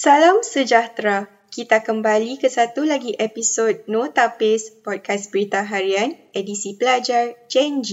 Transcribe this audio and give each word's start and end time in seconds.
Salam 0.00 0.40
sejahtera. 0.40 1.28
Kita 1.52 1.84
kembali 1.84 2.40
ke 2.40 2.48
satu 2.48 2.88
lagi 2.88 3.12
episod 3.20 3.84
No 3.84 4.08
Tapis 4.08 4.72
Podcast 4.80 5.28
Berita 5.28 5.60
Harian 5.60 6.16
edisi 6.32 6.72
pelajar 6.72 7.36
Gen. 7.52 7.84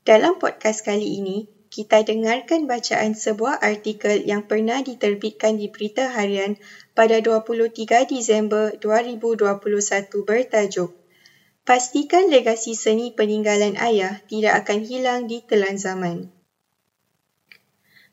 Dalam 0.00 0.40
podcast 0.40 0.80
kali 0.80 1.20
ini, 1.20 1.44
kita 1.68 2.08
dengarkan 2.08 2.64
bacaan 2.64 3.12
sebuah 3.12 3.60
artikel 3.60 4.24
yang 4.24 4.48
pernah 4.48 4.80
diterbitkan 4.80 5.60
di 5.60 5.68
Berita 5.68 6.08
Harian 6.08 6.56
pada 6.96 7.20
23 7.20 7.84
Disember 8.08 8.72
2021 8.80 9.60
bertajuk 10.24 10.88
Pastikan 11.68 12.32
legasi 12.32 12.72
seni 12.72 13.12
peninggalan 13.12 13.76
ayah 13.76 14.24
tidak 14.24 14.64
akan 14.64 14.88
hilang 14.88 15.28
di 15.28 15.44
telan 15.44 15.76
zaman. 15.76 16.32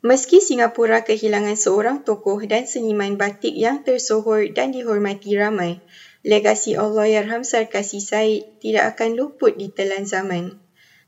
Meski 0.04 0.44
Singapura 0.44 1.08
kehilangan 1.08 1.56
seorang 1.56 1.98
tokoh 2.04 2.44
dan 2.44 2.68
seniman 2.68 3.16
batik 3.16 3.56
yang 3.56 3.88
tersohor 3.88 4.52
dan 4.52 4.76
dihormati 4.76 5.40
ramai, 5.40 5.80
legasi 6.28 6.76
Allahyarham 6.76 7.48
Sarkasi 7.48 8.04
Said 8.04 8.44
tidak 8.60 9.00
akan 9.00 9.16
luput 9.16 9.56
di 9.56 9.72
telan 9.72 10.04
zaman. 10.04 10.60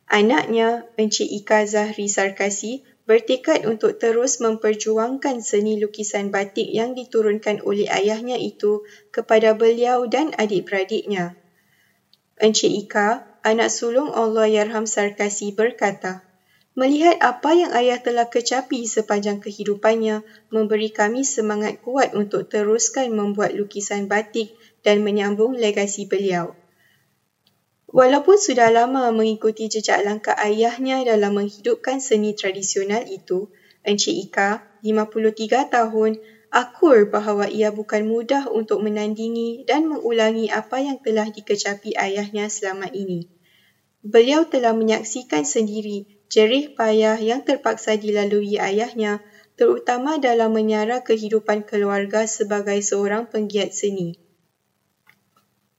Anaknya, 0.08 0.88
Encik 0.96 1.28
Ika 1.28 1.68
Zahri 1.68 2.08
Sarkasi, 2.08 2.88
bertekad 3.04 3.68
untuk 3.68 4.00
terus 4.00 4.40
memperjuangkan 4.40 5.44
seni 5.44 5.76
lukisan 5.76 6.32
batik 6.32 6.72
yang 6.72 6.96
diturunkan 6.96 7.68
oleh 7.68 7.92
ayahnya 7.92 8.40
itu 8.40 8.80
kepada 9.12 9.60
beliau 9.60 10.08
dan 10.08 10.32
adik-beradiknya. 10.40 11.36
Encik 12.40 12.72
Ika, 12.88 13.28
anak 13.44 13.76
sulung 13.76 14.16
Allahyarham 14.16 14.88
Sarkasi 14.88 15.52
berkata, 15.52 16.25
Melihat 16.76 17.16
apa 17.24 17.56
yang 17.56 17.72
ayah 17.72 18.04
telah 18.04 18.28
kecapi 18.28 18.84
sepanjang 18.84 19.40
kehidupannya 19.40 20.28
memberi 20.52 20.92
kami 20.92 21.24
semangat 21.24 21.80
kuat 21.80 22.12
untuk 22.12 22.52
teruskan 22.52 23.16
membuat 23.16 23.56
lukisan 23.56 24.12
batik 24.12 24.52
dan 24.84 25.00
menyambung 25.00 25.56
legasi 25.56 26.04
beliau. 26.04 26.52
Walaupun 27.96 28.36
sudah 28.36 28.76
lama 28.76 29.08
mengikuti 29.16 29.72
jejak 29.72 30.04
langkah 30.04 30.36
ayahnya 30.36 31.00
dalam 31.08 31.40
menghidupkan 31.40 32.04
seni 32.04 32.36
tradisional 32.36 33.08
itu, 33.08 33.48
Encik 33.88 34.28
Ika, 34.28 34.68
53 34.84 35.72
tahun, 35.72 36.20
akur 36.52 37.08
bahawa 37.08 37.48
ia 37.48 37.72
bukan 37.72 38.04
mudah 38.04 38.52
untuk 38.52 38.84
menandingi 38.84 39.64
dan 39.64 39.88
mengulangi 39.88 40.52
apa 40.52 40.84
yang 40.84 41.00
telah 41.00 41.32
dikecapi 41.32 41.96
ayahnya 41.96 42.52
selama 42.52 42.92
ini. 42.92 43.32
Beliau 44.04 44.44
telah 44.44 44.76
menyaksikan 44.76 45.48
sendiri 45.48 46.15
jerih 46.32 46.74
payah 46.74 47.18
yang 47.22 47.46
terpaksa 47.46 47.96
dilalui 47.96 48.58
ayahnya 48.58 49.24
terutama 49.56 50.20
dalam 50.20 50.52
menyara 50.52 51.02
kehidupan 51.02 51.64
keluarga 51.64 52.28
sebagai 52.28 52.80
seorang 52.84 53.28
penggiat 53.32 53.72
seni. 53.72 54.20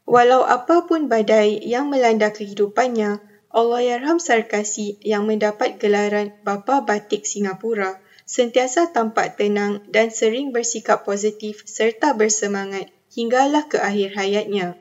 Walau 0.07 0.47
apapun 0.47 1.11
badai 1.11 1.61
yang 1.67 1.91
melanda 1.91 2.31
kehidupannya, 2.31 3.21
Allahyarham 3.51 4.23
Sarkasi 4.23 5.03
yang 5.03 5.27
mendapat 5.27 5.83
gelaran 5.83 6.31
Bapa 6.47 6.87
Batik 6.87 7.27
Singapura 7.27 7.99
sentiasa 8.23 8.95
tampak 8.95 9.39
tenang 9.39 9.83
dan 9.91 10.15
sering 10.15 10.55
bersikap 10.55 11.03
positif 11.03 11.67
serta 11.67 12.15
bersemangat 12.15 12.91
hinggalah 13.13 13.67
ke 13.67 13.83
akhir 13.83 14.15
hayatnya. 14.15 14.79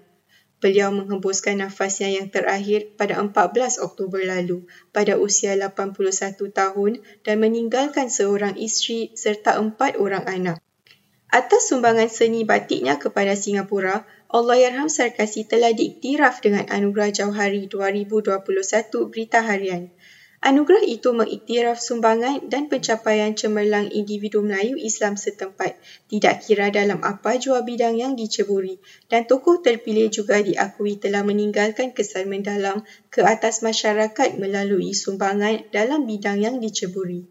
Beliau 0.65 0.89
menghembuskan 0.89 1.61
nafasnya 1.61 2.09
yang 2.09 2.33
terakhir 2.33 2.97
pada 2.97 3.21
14 3.21 3.85
Oktober 3.85 4.17
lalu 4.25 4.65
pada 4.89 5.13
usia 5.13 5.53
81 5.53 5.93
tahun 6.49 7.05
dan 7.21 7.35
meninggalkan 7.37 8.09
seorang 8.09 8.57
isteri 8.57 9.13
serta 9.13 9.61
empat 9.61 10.01
orang 10.01 10.25
anak. 10.25 10.57
Atas 11.29 11.69
sumbangan 11.69 12.09
seni 12.09 12.49
batiknya 12.49 12.97
kepada 12.97 13.37
Singapura, 13.37 14.09
Allahyarham 14.25 14.89
Sarkasi 14.89 15.45
telah 15.45 15.69
diiktiraf 15.69 16.41
dengan 16.41 16.65
Anugerah 16.65 17.13
Jauhari 17.13 17.69
2021 17.69 18.41
Berita 19.13 19.45
Harian. 19.45 19.93
Anugerah 20.45 20.85
itu 20.85 21.09
mengiktiraf 21.09 21.81
sumbangan 21.81 22.53
dan 22.53 22.69
pencapaian 22.69 23.33
cemerlang 23.33 23.89
individu 23.89 24.45
Melayu 24.45 24.77
Islam 24.77 25.17
setempat, 25.17 25.73
tidak 26.05 26.45
kira 26.45 26.69
dalam 26.69 27.01
apa 27.01 27.41
jua 27.41 27.65
bidang 27.65 27.97
yang 27.97 28.13
diceburi 28.13 28.77
dan 29.09 29.25
tokoh 29.25 29.65
terpilih 29.65 30.13
juga 30.13 30.45
diakui 30.45 31.01
telah 31.01 31.25
meninggalkan 31.25 31.97
kesan 31.97 32.29
mendalam 32.29 32.85
ke 33.09 33.25
atas 33.25 33.65
masyarakat 33.65 34.37
melalui 34.37 34.93
sumbangan 34.93 35.65
dalam 35.73 36.05
bidang 36.05 36.37
yang 36.37 36.61
diceburi. 36.61 37.25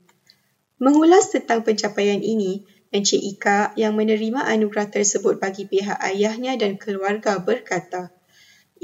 Mengulas 0.83 1.31
tentang 1.31 1.63
pencapaian 1.63 2.19
ini, 2.19 2.67
Encik 2.91 3.23
Ika 3.23 3.79
yang 3.79 3.95
menerima 3.95 4.43
anugerah 4.43 4.91
tersebut 4.91 5.39
bagi 5.39 5.71
pihak 5.71 6.03
ayahnya 6.03 6.59
dan 6.59 6.79
keluarga 6.79 7.39
berkata, 7.39 8.14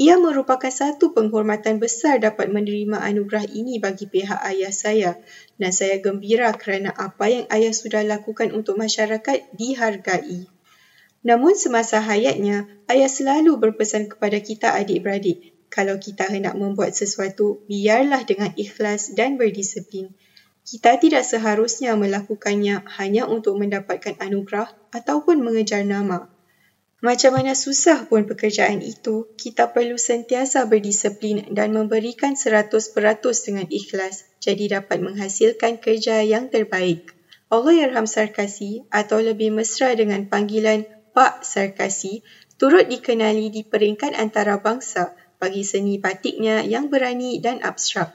ia 0.00 0.16
merupakan 0.16 0.72
satu 0.72 1.12
penghormatan 1.12 1.76
besar 1.76 2.16
dapat 2.24 2.48
menerima 2.48 3.04
anugerah 3.04 3.44
ini 3.52 3.76
bagi 3.76 4.08
pihak 4.08 4.40
ayah 4.48 4.72
saya 4.72 5.20
dan 5.60 5.76
saya 5.76 6.00
gembira 6.00 6.56
kerana 6.56 6.88
apa 6.88 7.28
yang 7.28 7.44
ayah 7.52 7.76
sudah 7.76 8.00
lakukan 8.08 8.48
untuk 8.56 8.80
masyarakat 8.80 9.52
dihargai. 9.52 10.48
Namun 11.20 11.52
semasa 11.52 12.00
hayatnya, 12.00 12.64
ayah 12.88 13.12
selalu 13.12 13.60
berpesan 13.60 14.08
kepada 14.08 14.40
kita 14.40 14.72
adik-beradik, 14.72 15.52
kalau 15.68 16.00
kita 16.00 16.24
hendak 16.32 16.56
membuat 16.56 16.96
sesuatu, 16.96 17.60
biarlah 17.68 18.24
dengan 18.24 18.56
ikhlas 18.56 19.12
dan 19.12 19.36
berdisiplin. 19.36 20.16
Kita 20.64 20.96
tidak 20.96 21.28
seharusnya 21.28 21.92
melakukannya 22.00 22.88
hanya 22.96 23.28
untuk 23.28 23.60
mendapatkan 23.60 24.16
anugerah 24.16 24.72
ataupun 24.96 25.44
mengejar 25.44 25.84
nama. 25.84 26.32
Macam 27.00 27.32
mana 27.32 27.56
susah 27.56 28.04
pun 28.12 28.28
pekerjaan 28.28 28.84
itu, 28.84 29.24
kita 29.40 29.72
perlu 29.72 29.96
sentiasa 29.96 30.68
berdisiplin 30.68 31.48
dan 31.48 31.72
memberikan 31.72 32.36
100% 32.36 32.68
dengan 33.48 33.64
ikhlas 33.72 34.28
jadi 34.36 34.80
dapat 34.80 35.00
menghasilkan 35.00 35.80
kerja 35.80 36.20
yang 36.20 36.52
terbaik. 36.52 37.16
Allah 37.48 37.72
Yarham 37.72 38.04
Sarkasi 38.04 38.84
atau 38.92 39.16
lebih 39.18 39.48
mesra 39.48 39.96
dengan 39.96 40.28
panggilan 40.28 40.84
Pak 41.16 41.42
Sarkasi 41.42 42.20
turut 42.60 42.84
dikenali 42.84 43.48
di 43.48 43.64
peringkat 43.64 44.12
antarabangsa 44.14 45.16
bagi 45.40 45.64
seni 45.64 45.96
batiknya 45.96 46.60
yang 46.62 46.92
berani 46.92 47.40
dan 47.40 47.64
abstrak. 47.64 48.12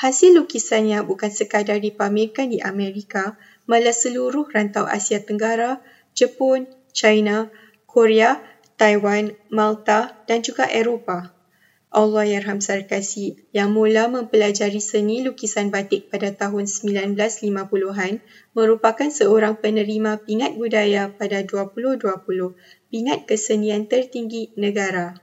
Hasil 0.00 0.40
lukisannya 0.40 1.04
bukan 1.04 1.28
sekadar 1.28 1.76
dipamerkan 1.78 2.48
di 2.48 2.64
Amerika, 2.64 3.36
malah 3.68 3.92
seluruh 3.92 4.48
rantau 4.48 4.88
Asia 4.88 5.20
Tenggara, 5.20 5.84
Jepun, 6.16 6.64
China, 6.96 7.52
Korea, 7.92 8.40
Taiwan, 8.80 9.36
Malta 9.52 10.16
dan 10.24 10.40
juga 10.40 10.64
Eropah. 10.64 11.28
Allah 11.92 12.24
Yarham 12.24 12.56
Sarkasi 12.56 13.36
yang 13.52 13.76
mula 13.76 14.08
mempelajari 14.08 14.80
seni 14.80 15.20
lukisan 15.20 15.68
batik 15.68 16.08
pada 16.08 16.32
tahun 16.32 16.64
1950-an 16.64 18.24
merupakan 18.56 19.08
seorang 19.12 19.60
penerima 19.60 20.24
pingat 20.24 20.56
budaya 20.56 21.12
pada 21.12 21.44
2020, 21.44 22.16
pingat 22.88 23.28
kesenian 23.28 23.84
tertinggi 23.92 24.56
negara. 24.56 25.20